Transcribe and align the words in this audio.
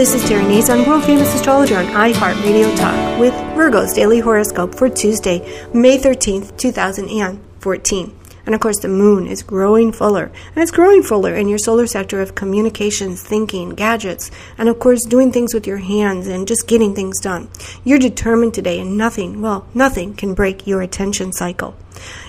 This 0.00 0.14
is 0.14 0.26
Terry 0.26 0.44
Nazon, 0.44 0.86
world 0.86 1.04
famous 1.04 1.34
astrologer 1.34 1.76
on 1.76 1.84
iHeartRadio 1.84 2.74
Talk 2.78 3.20
with 3.20 3.34
Virgo's 3.54 3.92
daily 3.92 4.18
horoscope 4.18 4.74
for 4.74 4.88
Tuesday, 4.88 5.40
May 5.74 5.98
13th, 5.98 6.56
2014. 6.56 8.16
And 8.46 8.54
of 8.54 8.62
course, 8.62 8.78
the 8.78 8.88
moon 8.88 9.26
is 9.26 9.42
growing 9.42 9.92
fuller. 9.92 10.32
And 10.54 10.62
it's 10.62 10.70
growing 10.70 11.02
fuller 11.02 11.34
in 11.34 11.50
your 11.50 11.58
solar 11.58 11.86
sector 11.86 12.22
of 12.22 12.34
communications, 12.34 13.22
thinking, 13.22 13.74
gadgets, 13.74 14.30
and 14.56 14.70
of 14.70 14.78
course, 14.78 15.04
doing 15.04 15.32
things 15.32 15.52
with 15.52 15.66
your 15.66 15.76
hands 15.76 16.28
and 16.28 16.48
just 16.48 16.66
getting 16.66 16.94
things 16.94 17.20
done. 17.20 17.50
You're 17.84 17.98
determined 17.98 18.54
today, 18.54 18.80
and 18.80 18.96
nothing, 18.96 19.42
well, 19.42 19.66
nothing 19.74 20.14
can 20.14 20.32
break 20.32 20.66
your 20.66 20.80
attention 20.80 21.34
cycle. 21.34 21.76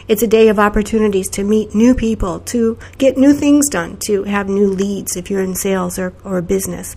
It's 0.07 0.23
a 0.23 0.27
day 0.27 0.47
of 0.47 0.59
opportunities 0.59 1.29
to 1.29 1.43
meet 1.43 1.75
new 1.75 1.95
people, 1.95 2.39
to 2.41 2.77
get 2.97 3.17
new 3.17 3.33
things 3.33 3.69
done, 3.69 3.97
to 4.01 4.23
have 4.23 4.49
new 4.49 4.67
leads 4.67 5.15
if 5.15 5.29
you're 5.29 5.43
in 5.43 5.55
sales 5.55 5.97
or, 5.99 6.13
or 6.23 6.41
business. 6.41 6.95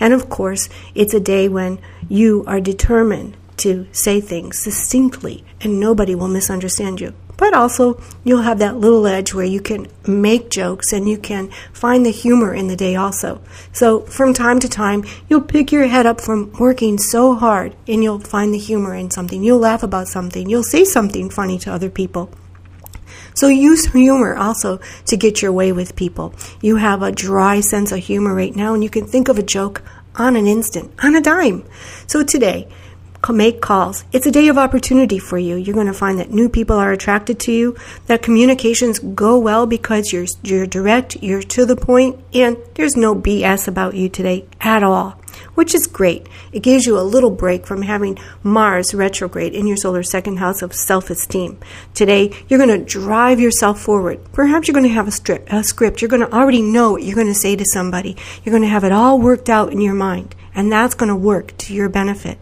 And 0.00 0.12
of 0.12 0.28
course, 0.28 0.68
it's 0.94 1.14
a 1.14 1.20
day 1.20 1.48
when 1.48 1.78
you 2.08 2.44
are 2.46 2.60
determined 2.60 3.36
to 3.58 3.86
say 3.92 4.20
things 4.20 4.58
succinctly 4.58 5.44
and 5.60 5.80
nobody 5.80 6.14
will 6.14 6.28
misunderstand 6.28 7.00
you. 7.00 7.14
But 7.36 7.52
also, 7.54 8.00
you'll 8.22 8.42
have 8.42 8.58
that 8.60 8.76
little 8.76 9.06
edge 9.06 9.34
where 9.34 9.44
you 9.44 9.60
can 9.60 9.88
make 10.06 10.50
jokes 10.50 10.92
and 10.92 11.08
you 11.08 11.18
can 11.18 11.50
find 11.72 12.06
the 12.06 12.10
humor 12.10 12.54
in 12.54 12.68
the 12.68 12.76
day 12.76 12.94
also. 12.94 13.40
So, 13.72 14.00
from 14.00 14.32
time 14.32 14.60
to 14.60 14.68
time, 14.68 15.04
you'll 15.28 15.40
pick 15.40 15.72
your 15.72 15.86
head 15.86 16.06
up 16.06 16.20
from 16.20 16.52
working 16.52 16.98
so 16.98 17.34
hard 17.34 17.74
and 17.88 18.02
you'll 18.02 18.20
find 18.20 18.54
the 18.54 18.58
humor 18.58 18.94
in 18.94 19.10
something. 19.10 19.42
You'll 19.42 19.58
laugh 19.58 19.82
about 19.82 20.08
something. 20.08 20.48
You'll 20.48 20.62
say 20.62 20.84
something 20.84 21.28
funny 21.28 21.58
to 21.60 21.72
other 21.72 21.90
people. 21.90 22.30
So 23.34 23.48
use 23.48 23.86
humor 23.86 24.36
also 24.36 24.78
to 25.06 25.16
get 25.16 25.42
your 25.42 25.52
way 25.52 25.72
with 25.72 25.96
people. 25.96 26.34
You 26.62 26.76
have 26.76 27.02
a 27.02 27.10
dry 27.10 27.60
sense 27.60 27.90
of 27.90 27.98
humor 27.98 28.32
right 28.32 28.54
now, 28.54 28.74
and 28.74 28.82
you 28.82 28.90
can 28.90 29.06
think 29.06 29.28
of 29.28 29.38
a 29.38 29.42
joke 29.42 29.82
on 30.14 30.36
an 30.36 30.46
instant, 30.46 30.92
on 31.02 31.16
a 31.16 31.20
dime. 31.20 31.64
So 32.06 32.22
today, 32.22 32.68
make 33.32 33.60
calls. 33.60 34.04
It's 34.12 34.26
a 34.26 34.30
day 34.30 34.48
of 34.48 34.58
opportunity 34.58 35.18
for 35.18 35.38
you. 35.38 35.56
You're 35.56 35.74
going 35.74 35.86
to 35.86 35.92
find 35.92 36.18
that 36.18 36.30
new 36.30 36.48
people 36.48 36.76
are 36.76 36.92
attracted 36.92 37.40
to 37.40 37.52
you, 37.52 37.76
that 38.06 38.22
communications 38.22 38.98
go 38.98 39.38
well 39.38 39.66
because 39.66 40.12
you're, 40.12 40.26
you're 40.42 40.66
direct, 40.66 41.22
you're 41.22 41.42
to 41.42 41.64
the 41.64 41.76
point, 41.76 42.22
and 42.34 42.56
there's 42.74 42.96
no 42.96 43.14
BS 43.14 43.68
about 43.68 43.94
you 43.94 44.08
today 44.08 44.46
at 44.60 44.82
all 44.82 45.18
which 45.54 45.74
is 45.74 45.86
great. 45.86 46.28
It 46.52 46.62
gives 46.62 46.86
you 46.86 46.98
a 46.98 47.02
little 47.02 47.30
break 47.30 47.66
from 47.66 47.82
having 47.82 48.18
Mars 48.42 48.94
retrograde 48.94 49.54
in 49.54 49.66
your 49.66 49.76
solar 49.76 50.02
second 50.02 50.38
house 50.38 50.62
of 50.62 50.72
self 50.72 51.10
esteem. 51.10 51.58
Today, 51.92 52.32
you're 52.48 52.64
going 52.64 52.78
to 52.78 52.84
drive 52.84 53.40
yourself 53.40 53.80
forward. 53.80 54.20
Perhaps 54.32 54.68
you're 54.68 54.74
going 54.74 54.88
to 54.88 54.94
have 54.94 55.08
a, 55.08 55.56
a 55.56 55.64
script. 55.64 56.00
You're 56.00 56.08
going 56.08 56.26
to 56.26 56.32
already 56.32 56.62
know 56.62 56.92
what 56.92 57.02
you're 57.02 57.14
going 57.14 57.26
to 57.26 57.34
say 57.34 57.56
to 57.56 57.64
somebody. 57.72 58.16
You're 58.44 58.52
going 58.52 58.62
to 58.62 58.68
have 58.68 58.84
it 58.84 58.92
all 58.92 59.18
worked 59.18 59.48
out 59.48 59.72
in 59.72 59.80
your 59.80 59.94
mind 59.94 60.34
and 60.54 60.70
that's 60.70 60.94
going 60.94 61.08
to 61.08 61.16
work 61.16 61.56
to 61.58 61.74
your 61.74 61.88
benefit. 61.88 62.38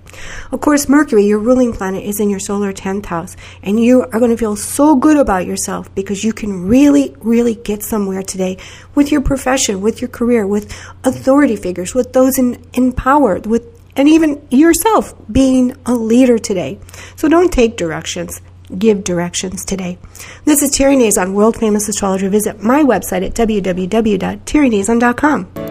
Of 0.50 0.60
course, 0.60 0.88
Mercury, 0.88 1.24
your 1.24 1.38
ruling 1.38 1.72
planet, 1.72 2.04
is 2.04 2.20
in 2.20 2.30
your 2.30 2.40
solar 2.40 2.72
10th 2.72 3.06
house, 3.06 3.36
and 3.62 3.82
you 3.82 4.02
are 4.02 4.18
going 4.18 4.30
to 4.30 4.36
feel 4.36 4.56
so 4.56 4.96
good 4.96 5.16
about 5.16 5.46
yourself 5.46 5.94
because 5.94 6.24
you 6.24 6.32
can 6.32 6.66
really, 6.66 7.14
really 7.20 7.54
get 7.54 7.82
somewhere 7.82 8.22
today 8.22 8.58
with 8.94 9.12
your 9.12 9.20
profession, 9.20 9.80
with 9.80 10.00
your 10.00 10.08
career, 10.08 10.46
with 10.46 10.72
authority 11.04 11.56
figures, 11.56 11.94
with 11.94 12.12
those 12.12 12.38
in, 12.38 12.64
in 12.72 12.92
power, 12.92 13.38
with 13.40 13.68
and 13.94 14.08
even 14.08 14.40
yourself 14.50 15.12
being 15.30 15.76
a 15.84 15.94
leader 15.94 16.38
today. 16.38 16.78
So 17.16 17.28
don't 17.28 17.52
take 17.52 17.76
directions 17.76 18.40
give 18.78 19.04
directions 19.04 19.64
today. 19.64 19.98
This 20.46 20.62
is 20.62 20.70
Terry 20.70 20.96
Nazon, 20.96 21.34
world 21.34 21.56
famous 21.56 21.88
astrologer. 21.88 22.28
Visit 22.30 22.62
my 22.62 22.82
website 22.82 23.24
at 23.24 23.34
www.terrynazon.com. 23.34 25.61